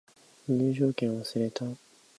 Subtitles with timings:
[0.47, 1.63] 入場券忘れた